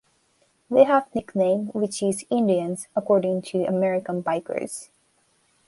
They 0.71 0.85
have 0.85 1.13
nickname 1.13 1.67
which 1.75 2.01
is 2.01 2.25
"indians" 2.31 2.87
according 2.95 3.43
to 3.43 3.65
American 3.65 4.23
bikers. 4.23 4.89